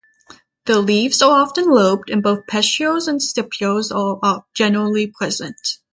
[0.65, 5.77] Their leaves are often lobed and both petioles and stipules are generally present.